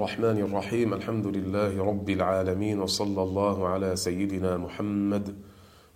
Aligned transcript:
الرحمن 0.00 0.40
الرحيم. 0.48 0.94
الحمد 0.94 1.26
لله 1.26 1.84
رب 1.84 2.10
العالمين 2.10 2.80
وصلى 2.80 3.22
الله 3.22 3.68
على 3.68 3.96
سيدنا 3.96 4.56
محمد 4.56 5.36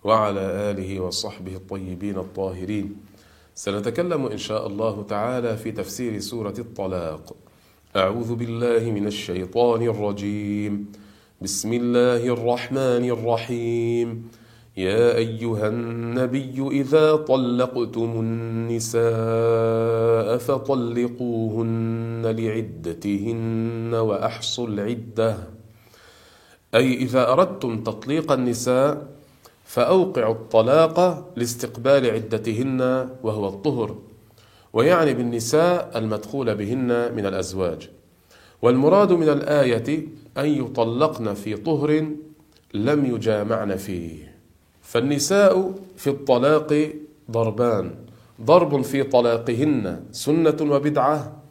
وعلى 0.03 0.45
آله 0.69 0.99
وصحبه 0.99 1.55
الطيبين 1.55 2.17
الطاهرين. 2.17 2.97
سنتكلم 3.55 4.25
إن 4.25 4.37
شاء 4.37 4.67
الله 4.67 5.05
تعالى 5.09 5.57
في 5.57 5.71
تفسير 5.71 6.19
سورة 6.19 6.53
الطلاق. 6.59 7.35
أعوذ 7.95 8.35
بالله 8.35 8.91
من 8.91 9.07
الشيطان 9.07 9.81
الرجيم. 9.81 10.91
بسم 11.41 11.73
الله 11.73 12.23
الرحمن 12.29 13.09
الرحيم. 13.09 14.29
يا 14.77 15.15
أيها 15.15 15.67
النبي 15.67 16.67
إذا 16.71 17.15
طلقتم 17.15 18.11
النساء 18.19 19.07
فطلقوهن 20.37 22.21
لعدتهن 22.25 23.93
وأحصوا 23.93 24.67
العدة. 24.67 25.37
أي 26.75 26.93
إذا 26.93 27.31
أردتم 27.31 27.83
تطليق 27.83 28.31
النساء 28.31 29.07
فأوقعوا 29.65 30.33
الطلاق 30.33 31.27
لاستقبال 31.35 32.11
عدتهن 32.11 33.09
وهو 33.23 33.47
الطهر 33.47 33.95
ويعني 34.73 35.13
بالنساء 35.13 35.91
المدخول 35.95 36.55
بهن 36.55 37.15
من 37.15 37.25
الأزواج. 37.25 37.89
والمراد 38.61 39.11
من 39.11 39.29
الآية 39.29 40.07
أن 40.37 40.45
يطلقن 40.45 41.33
في 41.33 41.55
طهر 41.55 42.07
لم 42.73 43.05
يجامعن 43.05 43.75
فيه. 43.75 44.34
فالنساء 44.85 45.73
في 45.97 46.09
الطلاق 46.09 46.93
ضربان. 47.31 47.95
ضرب 48.41 48.81
في 48.81 49.03
طلاقهن 49.03 50.03
سنة 50.11 50.57
وبدعة 50.61 51.41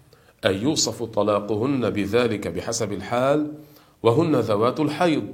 أي 0.47 0.63
يوصف 0.63 1.03
طلاقهن 1.03 1.91
بذلك 1.91 2.49
بحسب 2.49 2.93
الحال 2.93 3.53
وهن 4.03 4.37
ذوات 4.37 4.81
الحيض. 4.81 5.25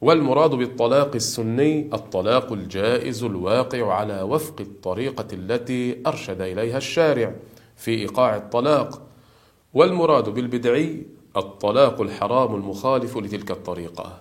والمراد 0.00 0.50
بالطلاق 0.50 1.14
السني 1.14 1.90
الطلاق 1.94 2.52
الجائز 2.52 3.24
الواقع 3.24 3.92
على 3.92 4.22
وفق 4.22 4.60
الطريقة 4.60 5.26
التي 5.32 6.02
أرشد 6.06 6.40
إليها 6.40 6.76
الشارع 6.76 7.34
في 7.76 7.90
إيقاع 7.90 8.36
الطلاق. 8.36 9.02
والمراد 9.74 10.28
بالبدعي 10.28 11.02
الطلاق 11.36 12.00
الحرام 12.00 12.54
المخالف 12.54 13.16
لتلك 13.18 13.50
الطريقة. 13.50 14.18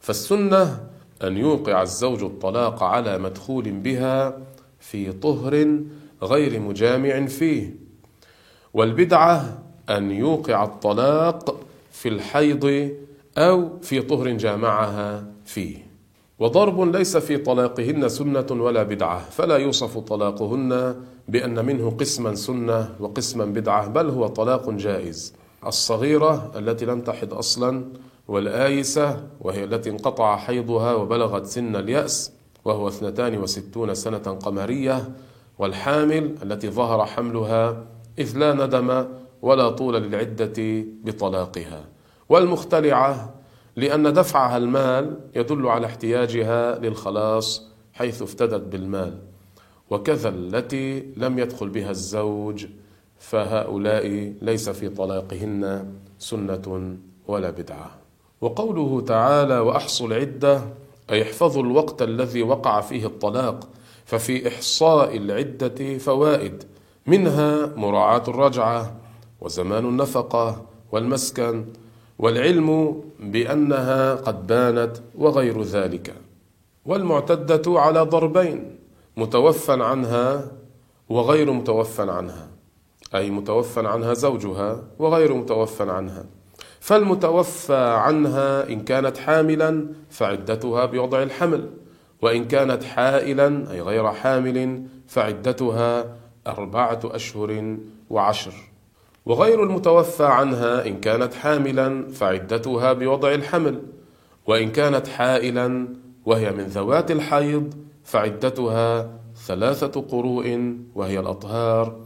فالسنة 0.00 0.95
أن 1.24 1.36
يوقع 1.36 1.82
الزوج 1.82 2.22
الطلاق 2.22 2.82
على 2.82 3.18
مدخول 3.18 3.70
بها 3.70 4.38
في 4.80 5.12
طهر 5.12 5.80
غير 6.22 6.60
مجامع 6.60 7.26
فيه. 7.26 7.76
والبدعة 8.74 9.58
أن 9.90 10.10
يوقع 10.10 10.64
الطلاق 10.64 11.60
في 11.90 12.08
الحيض 12.08 12.90
أو 13.38 13.70
في 13.82 14.02
طهر 14.02 14.28
جامعها 14.30 15.24
فيه. 15.44 15.86
وضرب 16.38 16.96
ليس 16.96 17.16
في 17.16 17.36
طلاقهن 17.36 18.08
سنة 18.08 18.46
ولا 18.50 18.82
بدعة 18.82 19.30
فلا 19.30 19.56
يوصف 19.56 19.98
طلاقهن 19.98 20.94
بأن 21.28 21.64
منه 21.64 21.90
قسما 21.90 22.34
سنة 22.34 22.94
وقسما 23.00 23.44
بدعة 23.44 23.88
بل 23.88 24.08
هو 24.08 24.26
طلاق 24.26 24.70
جائز. 24.70 25.34
الصغيرة 25.66 26.52
التي 26.56 26.84
لم 26.84 27.00
تحد 27.00 27.32
أصلا 27.32 27.84
والآيسة 28.28 29.26
وهي 29.40 29.64
التي 29.64 29.90
انقطع 29.90 30.36
حيضها 30.36 30.94
وبلغت 30.94 31.46
سن 31.46 31.76
اليأس 31.76 32.32
وهو 32.64 32.88
اثنتان 32.88 33.38
وستون 33.38 33.94
سنة 33.94 34.18
قمرية 34.18 35.12
والحامل 35.58 36.34
التي 36.42 36.70
ظهر 36.70 37.06
حملها 37.06 37.84
إذ 38.18 38.36
لا 38.38 38.52
ندم 38.52 39.06
ولا 39.42 39.68
طول 39.70 39.94
للعدة 40.02 40.84
بطلاقها. 41.04 41.84
والمختلعة 42.28 43.34
لأن 43.76 44.12
دفعها 44.12 44.56
المال 44.56 45.16
يدل 45.36 45.66
على 45.66 45.86
احتياجها 45.86 46.78
للخلاص 46.78 47.68
حيث 47.92 48.22
افتدت 48.22 48.62
بالمال. 48.72 49.18
وكذا 49.90 50.28
التي 50.28 51.12
لم 51.16 51.38
يدخل 51.38 51.68
بها 51.68 51.90
الزوج 51.90 52.66
فهؤلاء 53.18 54.34
ليس 54.42 54.68
في 54.68 54.88
طلاقهن 54.88 55.92
سنة 56.18 56.96
ولا 57.28 57.50
بدعة. 57.50 58.05
وقوله 58.40 59.00
تعالى 59.00 59.58
وأحصوا 59.58 60.06
العدة 60.06 60.60
أي 61.10 61.22
احفظوا 61.22 61.62
الوقت 61.62 62.02
الذي 62.02 62.42
وقع 62.42 62.80
فيه 62.80 63.06
الطلاق 63.06 63.68
ففي 64.04 64.48
إحصاء 64.48 65.16
العدة 65.16 65.98
فوائد 65.98 66.64
منها 67.06 67.66
مراعاة 67.76 68.22
الرجعة 68.28 68.96
وزمان 69.40 69.84
النفقة 69.84 70.62
والمسكن 70.92 71.64
والعلم 72.18 73.00
بأنها 73.20 74.14
قد 74.14 74.46
بانت 74.46 74.96
وغير 75.18 75.62
ذلك. 75.62 76.14
والمعتدة 76.86 77.80
على 77.80 78.00
ضربين 78.00 78.78
متوفى 79.16 79.72
عنها 79.72 80.52
وغير 81.08 81.52
متوفى 81.52 82.02
عنها 82.02 82.48
أي 83.14 83.30
متوفى 83.30 83.86
عنها 83.86 84.14
زوجها 84.14 84.82
وغير 84.98 85.34
متوفى 85.34 85.82
عنها. 85.82 86.24
فالمتوفى 86.86 87.76
عنها 87.76 88.68
إن 88.68 88.80
كانت 88.80 89.18
حاملا 89.18 89.86
فعدتها 90.10 90.84
بوضع 90.86 91.22
الحمل 91.22 91.70
وإن 92.22 92.44
كانت 92.44 92.84
حائلا 92.84 93.72
أي 93.72 93.80
غير 93.80 94.12
حامل 94.12 94.82
فعدتها 95.08 96.16
أربعة 96.46 97.00
أشهر 97.04 97.76
وعشر. 98.10 98.52
وغير 99.26 99.62
المتوفى 99.62 100.24
عنها 100.24 100.86
إن 100.86 101.00
كانت 101.00 101.34
حاملا 101.34 102.08
فعدتها 102.12 102.92
بوضع 102.92 103.34
الحمل 103.34 103.82
وإن 104.46 104.70
كانت 104.70 105.08
حائلا 105.08 105.88
وهي 106.26 106.50
من 106.50 106.64
ذوات 106.64 107.10
الحيض 107.10 107.74
فعدتها 108.04 109.10
ثلاثة 109.46 110.00
قروء 110.00 110.76
وهي 110.94 111.20
الأطهار 111.20 111.96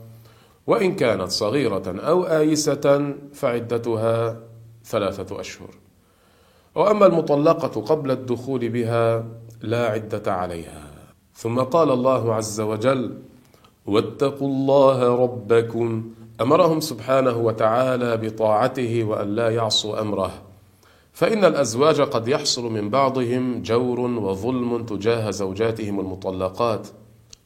وإن 0.67 0.97
كانت 0.97 1.31
صغيرة 1.31 1.83
أو 1.87 2.23
آيسة 2.25 3.15
فعدتها 3.33 4.50
ثلاثة 4.85 5.41
أشهر. 5.41 5.71
وأما 6.75 7.07
المطلقة 7.07 7.81
قبل 7.81 8.11
الدخول 8.11 8.69
بها 8.69 9.25
لا 9.61 9.87
عدة 9.87 10.33
عليها. 10.33 10.91
ثم 11.35 11.61
قال 11.61 11.91
الله 11.91 12.35
عز 12.35 12.61
وجل 12.61 13.19
واتقوا 13.87 14.49
الله 14.49 15.17
ربكم. 15.17 16.11
أمرهم 16.41 16.81
سبحانه 16.81 17.37
وتعالى 17.37 18.17
بطاعته 18.17 19.05
وأن 19.05 19.35
لا 19.35 19.51
يعصوا 19.51 20.01
أمره. 20.01 20.33
فإن 21.13 21.45
الأزواج 21.45 22.01
قد 22.01 22.29
يحصل 22.29 22.73
من 22.73 22.91
بعضهم 22.91 23.63
جور 23.63 24.01
وظلم 24.01 24.87
تجاه 24.87 25.31
زوجاتهم 25.31 26.01
المطلقات. 26.01 26.89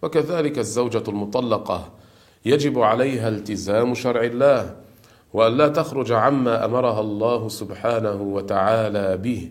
وكذلك 0.02 0.58
الزوجة 0.58 1.02
المطلقة 1.08 1.88
يجب 2.44 2.78
عليها 2.78 3.28
التزام 3.28 3.94
شرع 3.94 4.22
الله. 4.24 4.83
وأن 5.34 5.52
لا 5.56 5.68
تخرج 5.68 6.12
عما 6.12 6.64
أمرها 6.64 7.00
الله 7.00 7.48
سبحانه 7.48 8.22
وتعالى 8.22 9.16
به. 9.16 9.50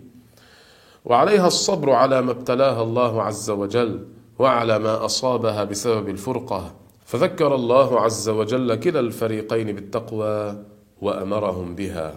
وعليها 1.05 1.47
الصبر 1.47 1.89
على 1.91 2.21
ما 2.21 2.31
ابتلاها 2.31 2.83
الله 2.83 3.23
عز 3.23 3.49
وجل 3.49 4.07
وعلى 4.39 4.79
ما 4.79 5.05
أصابها 5.05 5.63
بسبب 5.63 6.09
الفرقة. 6.09 6.73
فذكر 7.05 7.55
الله 7.55 7.99
عز 7.99 8.29
وجل 8.29 8.75
كلا 8.75 8.99
الفريقين 8.99 9.75
بالتقوى 9.75 10.57
وأمرهم 11.01 11.75
بها. 11.75 12.15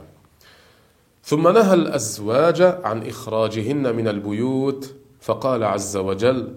ثم 1.23 1.49
نهى 1.49 1.75
الأزواج 1.75 2.63
عن 2.63 3.07
إخراجهن 3.07 3.97
من 3.97 4.09
البيوت. 4.09 4.95
فقال 5.21 5.65
عز 5.65 5.97
وجل 5.97 6.55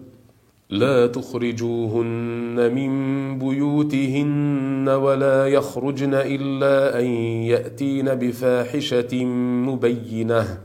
لا 0.69 1.07
تخرجوهن 1.07 2.75
من 2.75 2.91
بيوتهن 3.39 4.89
ولا 4.89 5.47
يخرجن 5.47 6.13
إلا 6.13 6.99
أن 6.99 7.05
يأتين 7.49 8.15
بفاحشة 8.15 9.25
مبينة. 9.65 10.61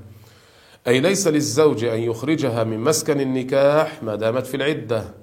أي 0.86 1.00
ليس 1.00 1.28
للزوج 1.28 1.84
أن 1.84 2.00
يخرجها 2.00 2.64
من 2.64 2.80
مسكن 2.80 3.20
النكاح 3.20 4.02
ما 4.02 4.14
دامت 4.14 4.46
في 4.46 4.56
العدة. 4.56 5.14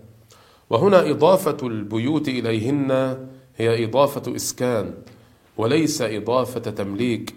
وهنا 0.69 1.09
إضافة 1.09 1.57
البيوت 1.67 2.27
إليهن 2.27 3.17
هي 3.57 3.85
إضافة 3.85 4.35
إسكان 4.35 4.93
وليس 5.57 6.01
إضافة 6.01 6.71
تمليك. 6.71 7.33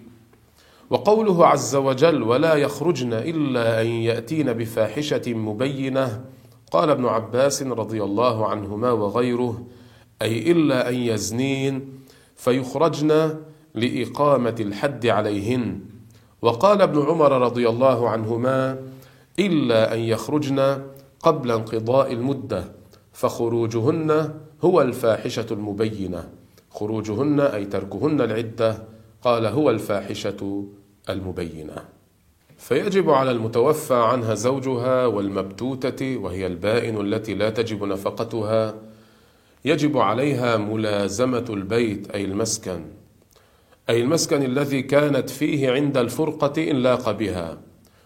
وقوله 0.91 1.47
عز 1.47 1.77
وجل 1.77 2.23
ولا 2.23 2.55
يخرجن 2.55 3.13
إلا 3.13 3.83
أن 3.83 3.87
يأتين 3.87 4.53
بفاحشة 4.53 5.35
مبينة 5.35 6.25
قال 6.71 6.91
ابن 6.91 7.07
عباس 7.07 7.63
رضي 7.63 8.03
الله 8.03 8.47
عنهما 8.47 8.91
وغيره 8.91 9.63
أي 10.23 10.53
إلا 10.53 10.89
أن 10.89 10.95
يزنين 10.95 11.89
فيخرجن 12.37 13.35
لإقامة 13.75 14.57
الحد 14.61 15.07
عليهن. 15.07 15.81
وقال 16.43 16.83
ابن 16.83 17.03
عمر 17.03 17.33
رضي 17.33 17.69
الله 17.69 18.09
عنهما 18.09 18.79
إلا 19.39 19.95
أن 19.95 19.99
يخرجن 19.99 20.83
قبل 21.21 21.51
انقضاء 21.51 22.13
المدة 22.13 22.65
فخروجهن 23.13 24.35
هو 24.65 24.83
الفاحشة 24.83 25.47
المبينة. 25.51 26.29
خروجهن 26.71 27.41
أي 27.41 27.65
تركهن 27.65 28.21
العدة 28.21 28.79
قال 29.23 29.47
هو 29.47 29.71
الفاحشة 29.71 30.65
المبينة. 31.09 31.77
فيجب 32.59 33.11
على 33.11 33.31
المتوفى 33.31 33.95
عنها 33.95 34.35
زوجها 34.35 35.07
والمبتوتة 35.07 36.17
وهي 36.17 36.47
البائن 36.47 37.01
التي 37.01 37.35
لا 37.35 37.51
تجب 37.51 37.85
نفقتها. 37.85 38.75
يجب 39.65 39.99
عليها 39.99 40.57
ملازمة 40.57 41.45
البيت 41.51 42.11
أي 42.11 42.25
المسكن. 42.25 42.85
أي 43.91 44.01
المسكن 44.01 44.43
الذي 44.43 44.83
كانت 44.83 45.31
فيه 45.31 45.71
عند 45.71 45.97
الفرقة 45.97 46.71
إن 46.71 46.77
لاق 46.77 47.11
بها. 47.11 47.59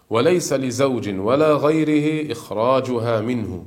وليس 0.09 0.53
لزوج 0.53 1.19
ولا 1.19 1.53
غيره 1.53 2.31
إخراجها 2.31 3.21
منه 3.21 3.65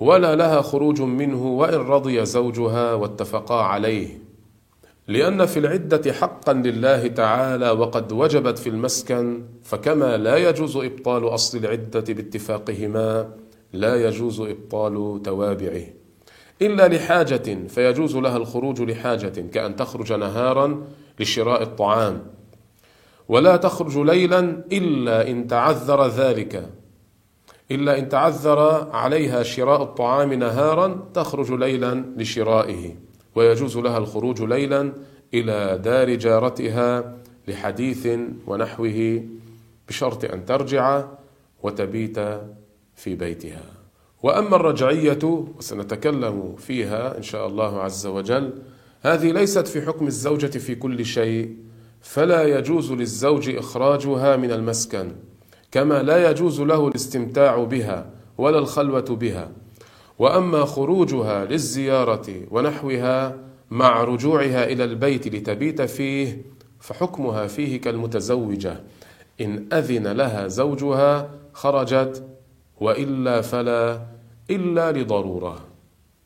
ولا 0.00 0.36
لها 0.36 0.62
خروج 0.62 1.00
منه 1.00 1.46
وإن 1.46 1.78
رضي 1.78 2.24
زوجها 2.24 2.94
واتفقا 2.94 3.62
عليه. 3.62 4.21
لأن 5.08 5.46
في 5.46 5.58
العدة 5.58 6.12
حقا 6.12 6.52
لله 6.52 7.06
تعالى 7.06 7.70
وقد 7.70 8.12
وجبت 8.12 8.58
في 8.58 8.68
المسكن 8.68 9.44
فكما 9.62 10.16
لا 10.16 10.36
يجوز 10.36 10.76
إبطال 10.76 11.28
أصل 11.28 11.58
العدة 11.58 12.14
باتفاقهما 12.14 13.30
لا 13.72 14.08
يجوز 14.08 14.40
إبطال 14.40 15.22
توابعه. 15.22 15.82
إلا 16.62 16.88
لحاجة 16.88 17.66
فيجوز 17.68 18.16
لها 18.16 18.36
الخروج 18.36 18.82
لحاجة 18.82 19.40
كأن 19.40 19.76
تخرج 19.76 20.12
نهارا 20.12 20.84
لشراء 21.20 21.62
الطعام. 21.62 22.26
ولا 23.28 23.56
تخرج 23.56 23.98
ليلا 23.98 24.40
إلا 24.72 25.30
إن 25.30 25.46
تعذر 25.46 26.06
ذلك. 26.06 26.70
إلا 27.70 27.98
إن 27.98 28.08
تعذر 28.08 28.90
عليها 28.92 29.42
شراء 29.42 29.82
الطعام 29.82 30.32
نهارا 30.32 31.08
تخرج 31.14 31.52
ليلا 31.52 32.04
لشرائه. 32.16 32.96
ويجوز 33.34 33.76
لها 33.78 33.98
الخروج 33.98 34.42
ليلا 34.42 34.92
إلى 35.34 35.80
دار 35.84 36.14
جارتها 36.14 37.16
لحديث 37.48 38.08
ونحوه 38.46 39.24
بشرط 39.88 40.24
أن 40.24 40.44
ترجع 40.46 41.04
وتبيت 41.62 42.18
في 42.96 43.14
بيتها. 43.14 43.62
وأما 44.22 44.56
الرجعية 44.56 45.18
وسنتكلم 45.58 46.56
فيها 46.56 47.18
إن 47.18 47.22
شاء 47.22 47.46
الله 47.46 47.80
عز 47.80 48.06
وجل 48.06 48.52
هذه 49.02 49.32
ليست 49.32 49.68
في 49.68 49.82
حكم 49.82 50.06
الزوجة 50.06 50.58
في 50.58 50.74
كل 50.74 51.04
شيء 51.04 51.56
فلا 52.02 52.58
يجوز 52.58 52.92
للزوج 52.92 53.56
إخراجها 53.56 54.36
من 54.36 54.50
المسكن 54.50 55.12
كما 55.72 56.02
لا 56.02 56.30
يجوز 56.30 56.60
له 56.60 56.88
الاستمتاع 56.88 57.64
بها 57.64 58.10
ولا 58.38 58.58
الخلوة 58.58 59.00
بها. 59.00 59.50
وأما 60.18 60.64
خروجها 60.64 61.44
للزيارة 61.44 62.26
ونحوها 62.50 63.36
مع 63.70 64.04
رجوعها 64.04 64.64
إلى 64.64 64.84
البيت 64.84 65.34
لتبيت 65.34 65.82
فيه 65.82 66.42
فحكمها 66.80 67.46
فيه 67.46 67.80
كالمتزوجة. 67.80 68.80
إن 69.40 69.68
أذن 69.72 70.08
لها 70.08 70.48
زوجها 70.48 71.30
خرجت 71.52 72.24
وإلا 72.80 73.40
فلا 73.40 74.00
إلا 74.50 74.92
لضرورة. 74.92 75.58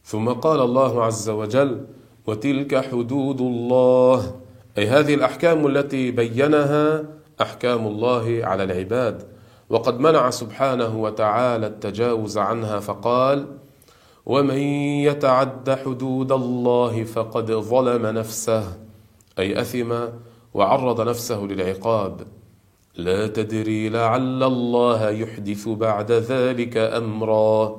ثم 0.05 0.29
قال 0.29 0.61
الله 0.61 1.05
عز 1.05 1.29
وجل 1.29 1.87
وتلك 2.27 2.85
حدود 2.85 3.41
الله. 3.41 4.35
أي 4.79 4.87
هذه 4.87 5.15
الأحكام 5.15 5.67
التي 5.67 6.11
بينها 6.11 7.05
أحكام 7.43 7.87
الله 7.87 8.41
على 8.43 8.62
العباد. 8.65 9.23
وقد 9.71 10.00
منع 10.00 10.31
سبحانه 10.31 10.97
وتعالى 11.03 11.67
التجاوز 11.67 12.39
عنها 12.39 12.81
فقال 12.81 13.47
ومن 14.26 14.58
يتعد 15.08 15.70
حدود 15.84 16.32
الله 16.32 17.05
فقد 17.05 17.52
ظلم 17.52 18.06
نفسه 18.06 18.78
أي 19.38 19.61
أثم 19.61 19.94
وعرض 20.55 21.08
نفسه 21.08 21.40
للعقاب. 21.43 22.20
لا 22.96 23.26
تدري 23.26 23.88
لعل 23.88 24.43
الله 24.43 25.11
يحدث 25.11 25.69
بعد 25.69 26.12
ذلك 26.12 26.76
أمرا. 26.76 27.76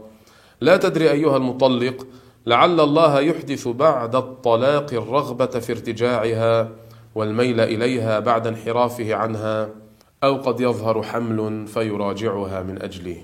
لا 0.61 0.77
تدري 0.77 1.11
أيها 1.11 1.37
المطلق 1.37 2.07
لعل 2.45 2.79
الله 2.79 3.19
يحدث 3.19 3.67
بعد 3.67 4.15
الطلاق 4.15 4.93
الرغبة 4.93 5.45
في 5.45 5.71
ارتجاعها 5.71 6.69
والميل 7.15 7.59
إليها 7.59 8.19
بعد 8.19 8.47
انحرافه 8.47 9.15
عنها 9.15 9.69
أو 10.23 10.35
قد 10.35 10.59
يظهر 10.61 11.03
حمل 11.03 11.67
فيراجعها 11.67 12.63
من 12.63 12.81
أجله. 12.81 13.17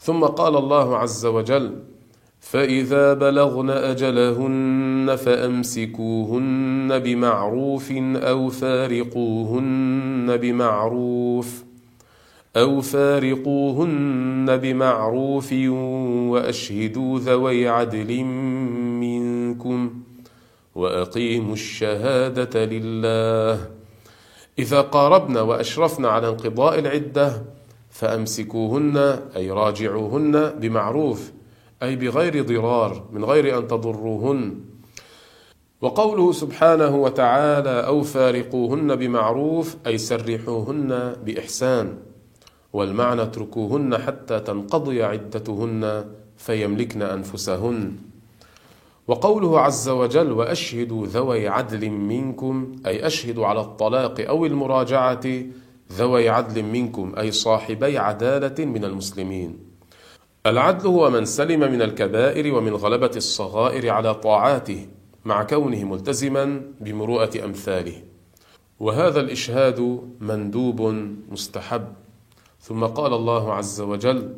ثم 0.00 0.24
قال 0.24 0.56
الله 0.56 0.96
عز 0.96 1.26
وجل 1.26 1.82
فإذا 2.40 3.14
بلغن 3.14 3.70
أجلهن 3.70 5.16
فأمسكوهن 5.16 6.98
بمعروف 6.98 7.92
أو 8.16 8.48
فارقوهن 8.48 10.36
بمعروف 10.36 11.64
أو 12.56 12.80
فارقوهن 12.80 14.56
بمعروف 14.56 15.52
وأشهدوا 16.32 17.18
ذوي 17.18 17.68
عدل 17.68 18.24
منكم 19.04 19.90
وأقيموا 20.74 21.52
الشهادة 21.52 22.64
لله. 22.64 23.70
إذا 24.58 24.80
قاربنا 24.80 25.40
وأشرفنا 25.40 26.08
على 26.08 26.28
انقضاء 26.28 26.78
العدة 26.78 27.42
فأمسكوهن 27.90 28.96
أي 29.36 29.50
راجعوهن 29.50 30.50
بمعروف. 30.60 31.37
أي 31.82 31.96
بغير 31.96 32.42
ضرار 32.42 33.08
من 33.12 33.24
غير 33.24 33.58
أن 33.58 33.68
تضروهن. 33.68 34.54
وقوله 35.80 36.32
سبحانه 36.32 36.96
وتعالى 36.96 37.86
أو 37.86 38.02
فارقوهن 38.02 38.96
بمعروف 38.96 39.76
أي 39.86 39.98
سرحوهن 39.98 41.16
بإحسان. 41.24 41.96
والمعنى 42.72 43.22
اتركوهن 43.22 43.98
حتى 43.98 44.40
تنقضي 44.40 45.02
عدتهن 45.02 46.04
فيملكن 46.36 47.02
أنفسهن. 47.02 47.96
وقوله 49.08 49.60
عز 49.60 49.88
وجل 49.88 50.32
وأشهدوا 50.32 51.06
ذوي 51.06 51.48
عدل 51.48 51.90
منكم 51.90 52.72
أي 52.86 53.06
أشهدوا 53.06 53.46
على 53.46 53.60
الطلاق 53.60 54.20
أو 54.28 54.46
المراجعة 54.46 55.20
ذوي 55.92 56.28
عدل 56.28 56.62
منكم 56.62 57.12
أي 57.18 57.32
صاحبي 57.32 57.98
عدالة 57.98 58.64
من 58.64 58.84
المسلمين. 58.84 59.67
العدل 60.46 60.86
هو 60.86 61.10
من 61.10 61.24
سلم 61.24 61.60
من 61.60 61.82
الكبائر 61.82 62.54
ومن 62.54 62.74
غلبة 62.74 63.10
الصغائر 63.16 63.90
على 63.90 64.14
طاعاته 64.14 64.86
مع 65.24 65.42
كونه 65.42 65.84
ملتزما 65.84 66.62
بمروءة 66.80 67.44
أمثاله. 67.44 68.02
وهذا 68.80 69.20
الإشهاد 69.20 70.00
مندوب 70.20 70.80
مستحب. 71.30 71.86
ثم 72.60 72.84
قال 72.84 73.12
الله 73.12 73.54
عز 73.54 73.80
وجل 73.80 74.36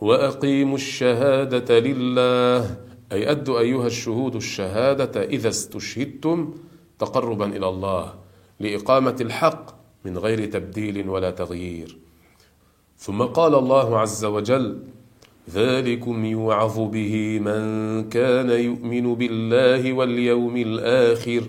وأقيموا 0.00 0.74
الشهادة 0.76 1.78
لله. 1.78 2.76
أي 3.12 3.30
أدوا 3.30 3.58
أيها 3.58 3.86
الشهود 3.86 4.34
الشهادة 4.34 5.22
إذا 5.24 5.48
استشهدتم 5.48 6.54
تقربا 6.98 7.46
إلى 7.46 7.68
الله 7.68 8.14
لإقامة 8.60 9.16
الحق 9.20 9.70
من 10.04 10.18
غير 10.18 10.46
تبديل 10.46 11.08
ولا 11.08 11.30
تغيير. 11.30 11.98
ثم 12.98 13.22
قال 13.22 13.54
الله 13.54 13.98
عز 13.98 14.24
وجل 14.24 14.82
ذلكم 15.54 16.24
يوعظ 16.24 16.78
به 16.78 17.38
من 17.38 17.62
كان 18.08 18.50
يؤمن 18.50 19.14
بالله 19.14 19.92
واليوم 19.92 20.56
الآخر. 20.56 21.42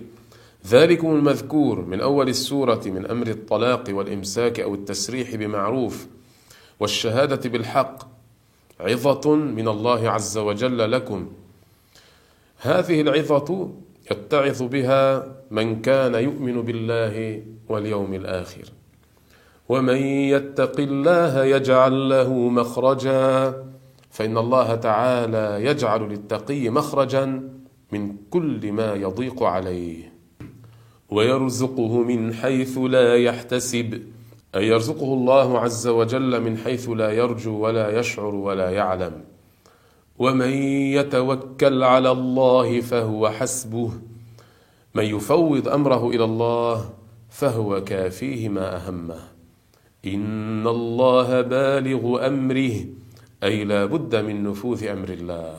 ذلكم 0.68 1.14
المذكور 1.16 1.80
من 1.80 2.00
أول 2.00 2.28
السورة 2.28 2.82
من 2.86 3.06
أمر 3.06 3.26
الطلاق 3.26 3.84
والإمساك 3.88 4.60
أو 4.60 4.74
التسريح 4.74 5.34
بمعروف 5.34 6.06
والشهادة 6.80 7.50
بالحق 7.50 7.98
عظة 8.80 9.34
من 9.34 9.68
الله 9.68 10.10
عز 10.10 10.38
وجل 10.38 10.92
لكم. 10.92 11.28
هذه 12.58 13.00
العظة 13.00 13.70
يتعظ 14.10 14.62
بها 14.62 15.26
من 15.50 15.82
كان 15.82 16.14
يؤمن 16.14 16.62
بالله 16.62 17.42
واليوم 17.68 18.14
الآخر. 18.14 18.64
ومن 19.68 19.96
يتق 19.96 20.80
الله 20.80 21.44
يجعل 21.44 22.08
له 22.08 22.32
مخرجا. 22.32 23.54
فإن 24.12 24.38
الله 24.38 24.74
تعالى 24.74 25.64
يجعل 25.64 26.02
للتقي 26.08 26.68
مخرجا 26.68 27.48
من 27.92 28.16
كل 28.30 28.72
ما 28.72 28.94
يضيق 28.94 29.42
عليه. 29.42 30.12
ويرزقه 31.10 32.02
من 32.02 32.34
حيث 32.34 32.78
لا 32.78 33.16
يحتسب. 33.16 34.02
أي 34.54 34.68
يرزقه 34.68 35.14
الله 35.14 35.58
عز 35.58 35.88
وجل 35.88 36.40
من 36.40 36.56
حيث 36.56 36.88
لا 36.88 37.10
يرجو 37.10 37.58
ولا 37.58 37.98
يشعر 37.98 38.34
ولا 38.34 38.70
يعلم. 38.70 39.24
ومن 40.18 40.52
يتوكل 40.92 41.82
على 41.82 42.10
الله 42.10 42.80
فهو 42.80 43.28
حسبه. 43.28 43.90
من 44.94 45.04
يفوض 45.04 45.68
أمره 45.68 46.08
إلى 46.10 46.24
الله 46.24 46.90
فهو 47.30 47.84
كافيه 47.84 48.48
ما 48.48 48.76
أهمه. 48.76 49.20
إن 50.06 50.66
الله 50.66 51.40
بالغ 51.40 52.26
أمره. 52.26 53.01
أي 53.42 53.64
لا 53.64 53.84
بد 53.84 54.16
من 54.16 54.44
نفوذ 54.44 54.86
أمر 54.86 55.08
الله. 55.08 55.56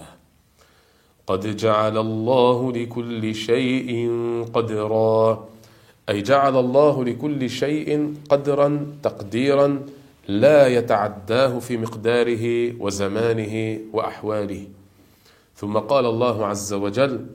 قد 1.27 1.55
جعل 1.57 1.97
الله 1.97 2.71
لكل 2.71 3.35
شيء 3.35 4.09
قدرا. 4.53 5.47
أي 6.09 6.21
جعل 6.21 6.57
الله 6.57 7.05
لكل 7.05 7.49
شيء 7.49 8.13
قدرا 8.29 8.87
تقديرا 9.03 9.81
لا 10.27 10.67
يتعداه 10.67 11.59
في 11.59 11.77
مقداره 11.77 12.73
وزمانه 12.79 13.79
وأحواله. 13.93 14.67
ثم 15.55 15.77
قال 15.77 16.05
الله 16.05 16.45
عز 16.45 16.73
وجل 16.73 17.25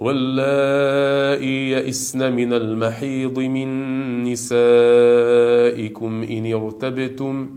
واللائي 0.00 1.70
يئسن 1.70 2.32
من 2.32 2.52
المحيض 2.52 3.38
من 3.38 3.68
نسائكم 4.32 6.22
إن 6.22 6.52
ارتبتم 6.54 7.50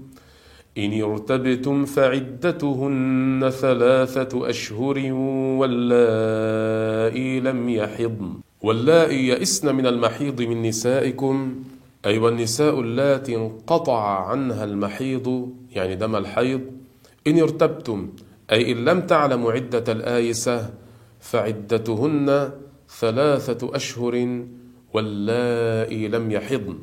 إن 0.78 1.02
ارتبتم 1.02 1.86
فعدتهن 1.86 3.50
ثلاثة 3.50 4.50
أشهر 4.50 5.14
واللائي 5.60 7.40
لم 7.40 7.70
يحضن. 7.70 8.34
واللائي 8.62 9.28
يئسن 9.28 9.76
من 9.76 9.88
المحيض 9.88 10.42
من 10.42 10.62
نسائكم. 10.62 11.56
أي 12.06 12.18
والنساء 12.18 12.80
اللاتي 12.80 13.36
انقطع 13.36 14.30
عنها 14.30 14.64
المحيض 14.64 15.50
يعني 15.72 15.96
دم 15.96 16.16
الحيض 16.16 16.62
إن 17.28 17.40
ارتبتم 17.40 18.10
أي 18.52 18.72
إن 18.72 18.86
لم 18.86 19.02
تعلموا 19.02 19.52
عدة 19.52 19.92
الآيسة 19.92 20.70
فعدتهن 21.20 22.50
ثلاثة 23.00 23.76
أشهر 23.76 24.44
واللائي 24.94 26.08
لم 26.08 26.32
يحضن. 26.32 26.78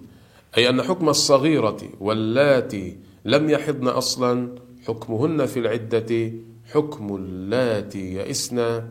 أي 0.58 0.68
أن 0.68 0.82
حكم 0.82 1.08
الصغيرة 1.08 1.80
واللاتي 2.00 2.96
لم 3.24 3.50
يحضن 3.50 3.88
أصلا 3.88 4.48
حكمهن 4.86 5.46
في 5.46 5.58
العدة 5.58 6.32
حكم 6.72 7.16
اللاتي 7.16 8.14
يئسن 8.14 8.82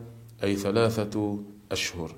أي 0.44 0.56
ثلاثة 0.56 1.38
أشهر. 1.72 2.10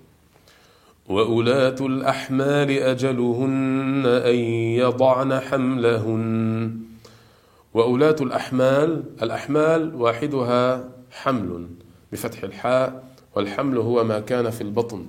وأولاة 1.08 1.76
الأحمال 1.80 2.70
أجلهن 2.70 4.02
أن 4.06 4.34
يضعن 4.80 5.40
حملهن. 5.40 6.78
وأولاة 7.74 8.16
الأحمال 8.20 9.02
الأحمال 9.22 9.94
واحدها 9.94 10.88
حمل 11.10 11.66
بفتح 12.12 12.42
الحاء 12.42 13.04
والحمل 13.34 13.78
هو 13.78 14.04
ما 14.04 14.20
كان 14.20 14.50
في 14.50 14.60
البطن. 14.60 15.06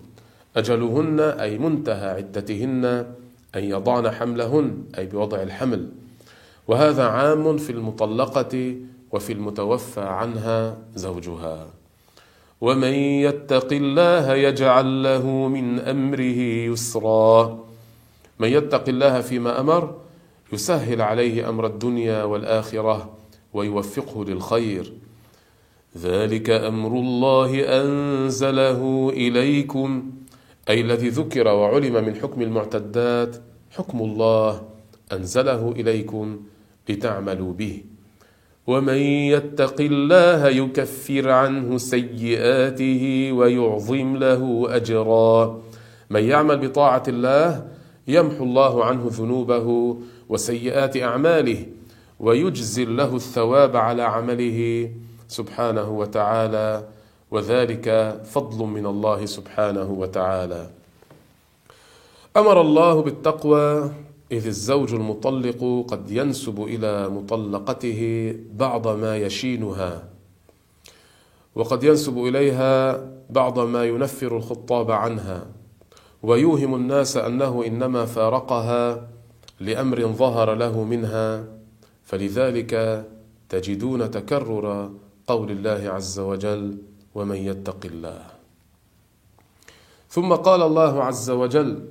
أجلهن 0.57 1.19
أي 1.19 1.57
منتهى 1.57 2.09
عدتهن 2.09 2.85
أن 3.55 3.63
يضعن 3.63 4.11
حملهن 4.11 4.83
أي 4.97 5.05
بوضع 5.05 5.41
الحمل. 5.41 5.89
وهذا 6.67 7.03
عام 7.03 7.57
في 7.57 7.69
المطلقة 7.69 8.75
وفي 9.11 9.33
المتوفى 9.33 10.01
عنها 10.01 10.77
زوجها. 10.95 11.67
ومن 12.61 12.93
يتق 13.27 13.73
الله 13.73 14.33
يجعل 14.33 15.03
له 15.03 15.25
من 15.47 15.79
أمره 15.79 16.39
يسرا. 16.71 17.59
من 18.39 18.47
يتق 18.47 18.89
الله 18.89 19.21
فيما 19.21 19.59
أمر 19.59 19.95
يسهل 20.53 21.01
عليه 21.01 21.49
أمر 21.49 21.65
الدنيا 21.65 22.23
والآخرة 22.23 23.09
ويوفقه 23.53 24.25
للخير. 24.25 24.93
ذلك 25.97 26.49
أمر 26.49 26.91
الله 26.91 27.81
أنزله 27.81 29.09
إليكم 29.13 30.11
أي 30.69 30.81
الذي 30.81 31.09
ذكر 31.09 31.47
وعلم 31.47 32.05
من 32.05 32.15
حكم 32.15 32.41
المعتدات. 32.41 33.35
حكم 33.71 33.99
الله 34.01 34.61
أنزله 35.11 35.71
إليكم 35.71 36.39
لتعملوا 36.89 37.53
به. 37.53 37.83
ومن 38.67 38.97
يتق 39.33 39.81
الله 39.81 40.47
يكفر 40.47 41.29
عنه 41.29 41.77
سيئاته 41.77 43.31
ويعظم 43.33 44.17
له 44.17 44.67
أجرا. 44.75 45.61
من 46.09 46.23
يعمل 46.23 46.67
بطاعة 46.67 47.03
الله 47.07 47.67
يمحو 48.07 48.43
الله 48.43 48.85
عنه 48.85 49.03
ذنوبه 49.11 49.97
وسيئات 50.29 50.97
أعماله 50.97 51.65
ويجزل 52.19 52.97
له 52.97 53.15
الثواب 53.15 53.75
على 53.75 54.03
عمله 54.03 54.91
سبحانه 55.27 55.89
وتعالى. 55.89 56.83
وذلك 57.31 58.17
فضل 58.23 58.65
من 58.65 58.85
الله 58.85 59.25
سبحانه 59.25 59.89
وتعالى. 59.91 60.69
أمر 62.37 62.61
الله 62.61 63.01
بالتقوى 63.01 63.91
إذ 64.31 64.47
الزوج 64.47 64.93
المطلق 64.93 65.85
قد 65.87 66.11
ينسب 66.11 66.63
إلى 66.63 67.09
مطلقته 67.09 68.33
بعض 68.53 68.87
ما 68.87 69.17
يشينها 69.17 70.03
وقد 71.55 71.83
ينسب 71.83 72.17
إليها 72.17 73.01
بعض 73.29 73.59
ما 73.59 73.85
ينفر 73.85 74.37
الخطاب 74.37 74.91
عنها 74.91 75.45
ويوهم 76.23 76.75
الناس 76.75 77.17
أنه 77.17 77.63
إنما 77.67 78.05
فارقها 78.05 79.07
لأمر 79.59 80.07
ظهر 80.07 80.53
له 80.55 80.83
منها 80.83 81.45
فلذلك 82.03 83.05
تجدون 83.49 84.11
تكرر 84.11 84.91
قول 85.27 85.51
الله 85.51 85.89
عز 85.89 86.19
وجل 86.19 86.77
ومن 87.15 87.35
يتق 87.35 87.85
الله 87.85 88.25
ثم 90.09 90.33
قال 90.33 90.61
الله 90.61 91.03
عز 91.03 91.29
وجل 91.29 91.85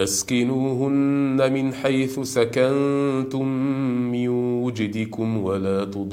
أسكنوهن 0.00 1.52
من 1.52 1.74
حيث 1.74 2.20
سكنتم 2.20 3.46
من 4.12 4.28
وجدكم 4.64 5.44
ولا 5.44 5.84
تضاروهن 5.84 6.12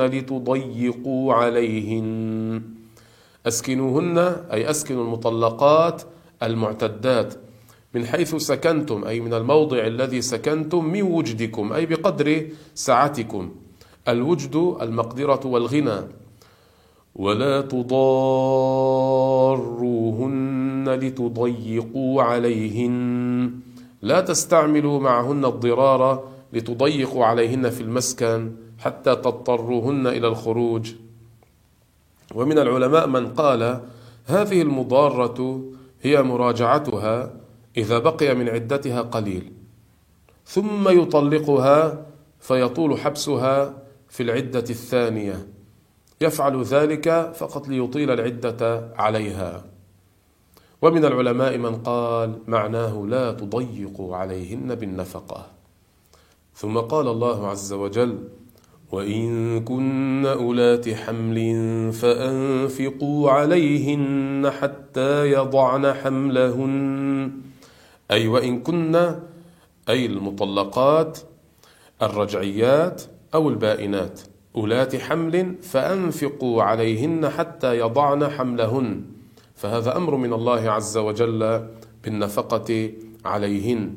لتضيقوا 0.00 1.34
عليهن. 1.34 2.62
أسكنوهن 3.46 4.18
أي 4.52 4.70
أسكنوا 4.70 5.04
المطلقات 5.04 6.02
المعتدات 6.42 7.34
من 7.94 8.06
حيث 8.06 8.34
سكنتم 8.34 9.04
أي 9.04 9.20
من 9.20 9.34
الموضع 9.34 9.86
الذي 9.86 10.22
سكنتم 10.22 10.84
من 10.84 11.02
وجدكم 11.02 11.72
أي 11.72 11.86
بقدر 11.86 12.46
سعتكم 12.74 13.50
الوجد 14.08 14.76
المقدرة 14.82 15.40
والغنى. 15.44 16.00
ولا 17.16 17.60
تضاروهن 17.60 18.72
لتضيقوا 20.88 22.22
عليهن. 22.22 23.50
لا 24.02 24.20
تستعملوا 24.20 25.00
معهن 25.00 25.44
الضرار 25.44 26.28
لتضيقوا 26.52 27.24
عليهن 27.24 27.70
في 27.70 27.80
المسكن 27.80 28.52
حتى 28.78 29.16
تضطروهن 29.16 30.06
إلى 30.06 30.28
الخروج. 30.28 30.92
ومن 32.34 32.58
العلماء 32.58 33.06
من 33.06 33.26
قال 33.26 33.80
هذه 34.26 34.62
المضارة 34.62 35.62
هي 36.02 36.22
مراجعتها 36.22 37.34
إذا 37.76 37.98
بقي 37.98 38.34
من 38.34 38.48
عدتها 38.48 39.02
قليل. 39.02 39.52
ثم 40.46 40.88
يطلقها 40.88 42.06
فيطول 42.40 42.98
حبسها 42.98 43.82
في 44.08 44.22
العدة 44.22 44.64
الثانية. 44.70 45.46
يفعل 46.20 46.62
ذلك 46.62 47.32
فقط 47.34 47.68
ليطيل 47.68 48.10
العدة 48.10 48.88
عليها. 48.96 49.71
ومن 50.82 51.04
العلماء 51.04 51.58
من 51.58 51.74
قال 51.74 52.38
معناه 52.46 53.06
لا 53.08 53.32
تضيقوا 53.32 54.16
عليهن 54.16 54.74
بالنفقة. 54.74 55.46
ثم 56.54 56.78
قال 56.78 57.08
الله 57.08 57.46
عز 57.46 57.72
وجل 57.72 58.18
وإن 58.92 59.60
كن 59.64 60.26
أولات 60.26 60.88
حمل 60.88 61.38
فأنفقوا 61.92 63.30
عليهن 63.30 64.50
حتى 64.50 65.32
يضعن 65.32 65.92
حملهن. 65.92 67.32
أي 68.10 68.28
وإن 68.28 68.60
كن 68.60 69.14
أي 69.88 70.06
المطلقات 70.06 71.18
الرجعيات 72.02 73.02
أو 73.34 73.48
البائنات 73.48 74.20
أولات 74.56 74.96
حمل 74.96 75.54
فأنفقوا 75.62 76.62
عليهن 76.62 77.28
حتى 77.28 77.78
يضعن 77.78 78.28
حملهن. 78.28 79.11
فهذا 79.62 79.96
أمر 79.96 80.16
من 80.16 80.32
الله 80.32 80.70
عز 80.70 80.98
وجل 80.98 81.66
بالنفقة 82.04 82.90
عليهن. 83.24 83.94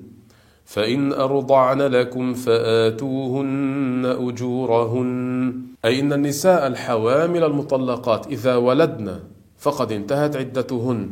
فإن 0.66 1.14
أرضعن 1.14 1.82
لكم 1.82 2.34
فآتوهن 2.34 4.06
أجورهن. 4.06 5.62
أي 5.86 6.00
إن 6.00 6.14
النساء 6.14 6.68
الحوامل 6.68 7.44
المطلقات 7.44 8.28
إذا 8.28 8.56
ولدن 8.56 9.20
فقد 9.58 9.92
انتهت 9.92 10.36
عدتهن. 10.36 11.12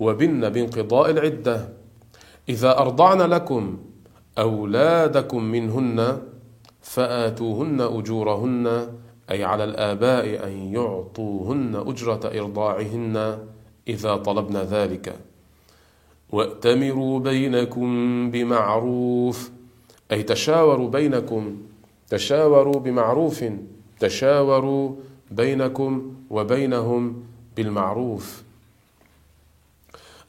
وبن 0.00 0.48
بانقضاء 0.48 1.10
العدة. 1.10 1.68
إذا 2.48 2.78
أرضعن 2.78 3.22
لكم 3.22 3.78
أولادكم 4.38 5.42
منهن 5.42 6.18
فآتوهن 6.80 7.80
أجورهن. 7.80 8.86
أي 9.30 9.44
على 9.44 9.64
الآباء 9.64 10.46
أن 10.46 10.52
يعطوهن 10.52 11.82
أجرة 11.86 12.20
إرضاعهن. 12.40 13.38
إذا 13.88 14.16
طلبن 14.16 14.56
ذلك. 14.56 15.18
وأتمروا 16.30 17.20
بينكم 17.20 18.30
بمعروف. 18.30 19.50
أي 20.12 20.22
تشاوروا 20.22 20.88
بينكم 20.88 21.56
تشاوروا 22.08 22.80
بمعروف 22.80 23.44
تشاوروا 24.00 24.94
بينكم 25.30 26.14
وبينهم 26.30 27.22
بالمعروف. 27.56 28.42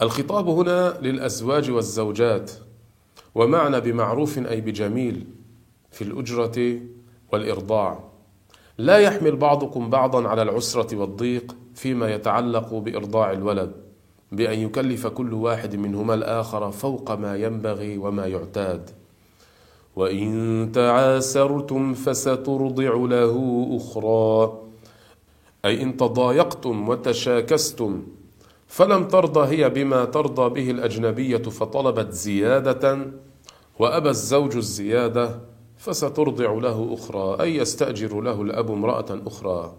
الخطاب 0.02 0.50
هنا 0.50 1.00
للأزواج 1.02 1.72
والزوجات 1.72 2.52
ومعنى 3.36 3.82
بمعروف 3.82 4.38
أي 4.38 4.62
بجميل 4.62 5.28
في 5.92 6.02
الأجرة 6.02 6.80
والإرضاع. 7.32 8.04
لا 8.78 8.98
يحمل 8.98 9.36
بعضكم 9.36 9.90
بعضا 9.90 10.28
على 10.28 10.42
العسرة 10.42 10.96
والضيق 10.96 11.56
فيما 11.76 12.14
يتعلق 12.14 12.74
بإرضاع 12.74 13.32
الولد 13.32 13.72
بأن 14.32 14.60
يكلف 14.60 15.08
كل 15.08 15.34
واحد 15.34 15.76
منهما 15.76 16.14
الآخر 16.14 16.72
فوق 16.72 17.12
ما 17.12 17.36
ينبغي 17.36 17.98
وما 17.98 18.26
يعتاد. 18.28 18.90
وإن 19.96 20.70
تعاسرتم 20.74 21.94
فسترضع 21.94 22.94
له 22.94 23.68
أخرى. 23.78 24.54
أي 25.66 25.84
إن 25.84 25.98
تضايقتم 25.98 26.90
وتشاكستم 26.90 28.04
فلم 28.68 29.08
ترضى 29.08 29.58
هي 29.58 29.70
بما 29.70 30.06
ترضى 30.06 30.50
به 30.50 30.72
الأجنبية 30.72 31.38
فطلبت 31.38 32.12
زيادة 32.12 33.08
وأبى 33.80 34.10
الزوج 34.10 34.56
الزيادة 34.56 35.40
فسترضع 35.78 36.52
له 36.54 36.94
أخرى 36.94 37.42
أي 37.42 37.56
يستأجر 37.56 38.22
له 38.22 38.42
الأب 38.42 38.72
امرأة 38.72 39.22
أخرى. 39.28 39.74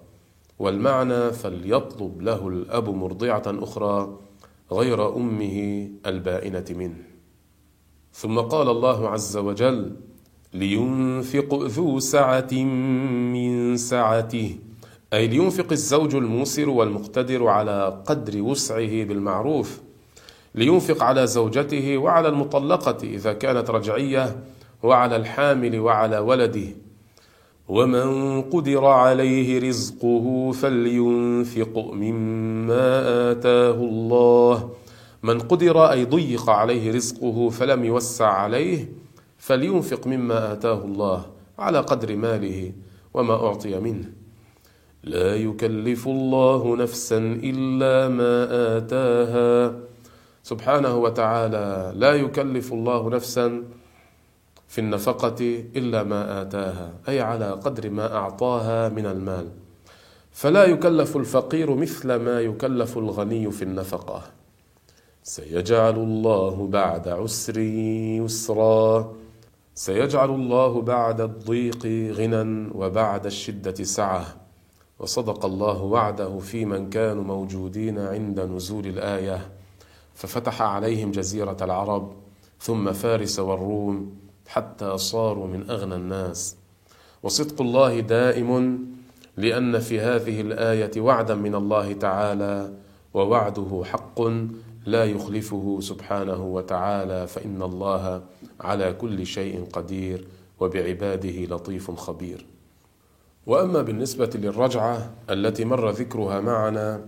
والمعنى 0.59 1.33
فليطلب 1.33 2.23
له 2.23 2.49
الأب 2.49 2.89
مرضعة 2.89 3.43
أخرى 3.47 4.19
غير 4.73 5.17
أمه 5.17 5.89
البائنة 6.07 6.65
منه. 6.71 7.03
ثم 8.13 8.39
قال 8.39 8.69
الله 8.69 9.09
عز 9.09 9.37
وجل 9.37 9.97
لينفق 10.55 11.55
ذو 11.55 11.99
سعة 11.99 12.53
من 13.33 13.77
سعته. 13.77 14.59
أي 15.13 15.27
لينفق 15.27 15.73
الزوج 15.73 16.15
الموسر 16.15 16.69
والمقتدر 16.69 17.47
على 17.47 18.03
قدر 18.07 18.43
وسعه 18.43 19.05
بالمعروف. 19.05 19.81
لينفق 20.55 21.03
على 21.03 21.27
زوجته 21.27 21.99
وعلى 21.99 22.29
المطلقة 22.29 22.97
إذا 23.03 23.33
كانت 23.33 23.71
رجعية 23.71 24.45
وعلى 24.83 25.17
الحامل 25.17 25.81
وعلى 25.81 26.19
ولده. 26.19 26.86
ومن 27.69 28.43
قدر 28.43 28.85
عليه 28.85 29.69
رزقه 29.69 30.53
فلينفق 30.53 31.75
مما 31.93 32.87
آتاه 33.31 33.75
الله. 33.75 34.71
من 35.23 35.39
قدر 35.39 35.91
أي 35.91 36.05
ضيق 36.05 36.51
عليه 36.51 36.93
رزقه 36.93 37.49
فلم 37.49 37.85
يوسع 37.85 38.27
عليه 38.27 38.89
فلينفق 39.39 40.07
مما 40.07 40.53
آتاه 40.53 40.85
الله 40.85 41.27
على 41.59 41.79
قدر 41.79 42.17
ماله 42.17 42.73
وما 43.15 43.35
أعطي 43.35 43.81
منه. 43.81 44.09
لا 45.05 45.37
يكلف 45.37 46.09
الله 46.09 46.77
نفسا 46.77 47.19
إلا 47.43 48.09
ما 48.09 48.35
آتاها. 48.77 49.75
سبحانه 50.43 50.97
وتعالى 50.97 51.93
لا 51.97 52.13
يكلف 52.15 52.73
الله 52.73 53.11
نفسا 53.11 53.63
في 54.69 54.81
النفقة 54.81 55.65
إلا 55.77 56.03
ما 56.03 56.43
آتاها 56.43 56.93
أي 57.09 57.21
على 57.21 57.51
قدر 57.51 57.91
ما 57.91 58.17
أعطاها 58.17 58.89
من 58.89 59.07
المال. 59.07 59.49
فلا 60.33 60.65
يكلف 60.65 61.17
الفقير 61.17 61.75
مثل 61.75 62.15
ما 62.15 62.41
يكلف 62.41 62.99
الغني 62.99 63.51
في 63.51 63.63
النفقة. 63.63 64.23
سيجعل 65.23 65.95
الله 65.95 66.67
بعد 66.67 67.09
عسر 67.09 67.59
يسرا. 67.59 69.13
سيجعل 69.75 70.31
الله 70.31 70.83
بعد 70.83 71.21
الضيق 71.21 71.87
غنى 72.17 72.71
وبعد 72.75 73.27
الشدة 73.27 73.85
سعة. 73.85 74.37
وصدق 74.99 75.45
الله 75.45 75.83
وعده 75.83 76.39
في 76.39 76.65
من 76.65 76.91
كانوا 76.91 77.25
موجودين 77.25 77.99
عند 77.99 78.41
نزول 78.41 78.87
الآية. 78.87 79.49
ففتح 80.15 80.63
عليهم 80.63 81.11
جزيرة 81.11 81.57
العرب 81.63 82.13
ثم 82.61 82.93
فارس 82.93 83.39
والروم. 83.39 84.26
حتى 84.47 84.99
صاروا 84.99 85.47
من 85.47 85.71
أغنى 85.71 85.95
الناس. 85.95 86.57
وصدق 87.23 87.61
الله 87.61 88.01
دائم 88.01 88.79
لأن 89.37 89.79
في 89.79 90.01
هذه 90.01 90.41
الآية 90.41 91.01
وعدا 91.01 91.35
من 91.35 91.55
الله 91.55 91.93
تعالى 91.93 92.73
ووعده 93.15 93.83
حق 93.85 94.21
لا 94.87 95.05
يخلفه 95.05 95.79
سبحانه 95.81 96.45
وتعالى 96.45 97.27
فإن 97.27 97.63
الله 97.63 98.23
على 98.61 98.93
كل 98.93 99.27
شيء 99.27 99.65
قدير 99.73 100.27
وبعباده 100.61 101.45
لطيف 101.45 101.91
خبير. 101.91 102.47
وأما 103.47 103.83
بالنسبة 103.83 104.31
للرجعة 104.35 105.11
التي 105.31 105.65
مر 105.65 105.91
ذكرها 105.91 106.41
معنا 106.41 107.01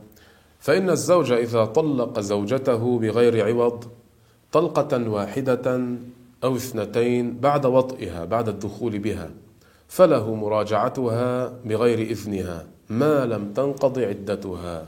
فإن 0.59 0.90
الزوج 0.90 1.33
إذا 1.33 1.64
طلق 1.64 2.20
زوجته 2.20 2.98
بغير 2.98 3.46
عوض 3.46 3.85
طلقة 4.53 5.11
واحدة 5.11 5.96
أو 6.44 6.57
اثنتين 6.57 7.40
بعد 7.40 7.66
وطئها 7.66 8.24
بعد 8.24 8.48
الدخول 8.48 8.98
بها 8.98 9.31
فله 9.88 10.35
مراجعتها 10.35 11.48
بغير 11.64 11.98
إذنها 11.98 12.66
ما 12.88 13.27
لم 13.27 13.53
تنقض 13.53 13.98
عدتها. 13.98 14.87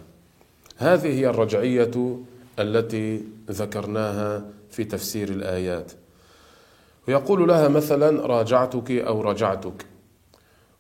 هذه 0.77 1.19
هي 1.21 1.31
الرجعية 1.31 2.19
التي 2.59 3.25
ذكرناها 3.51 4.45
في 4.71 4.85
تفسير 4.85 5.29
الآيات. 5.29 5.93
ويقول 7.09 7.49
لها 7.49 7.69
مثلا 7.69 8.27
راجعتك 8.27 8.91
أو 8.91 9.23
رجعتك 9.23 9.87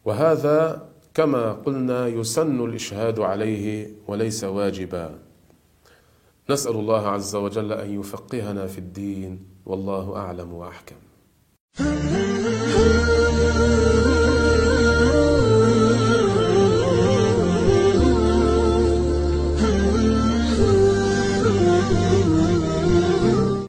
وهذا 0.04 0.88
كما 1.14 1.52
قلنا 1.52 2.06
يسن 2.06 2.64
الإشهاد 2.64 3.20
عليه 3.20 3.90
وليس 4.08 4.44
واجبا. 4.44 5.18
نسأل 6.50 6.72
الله 6.72 7.08
عز 7.08 7.34
وجل 7.36 7.72
أن 7.72 8.00
يفقهنا 8.00 8.66
في 8.66 8.78
الدين 8.78 9.49
والله 9.70 10.16
أعلم 10.16 10.52
وأحكم. 10.52 10.96